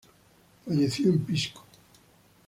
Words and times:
Falleció 0.65 1.11
en 1.11 1.19
Pisco. 1.19 1.63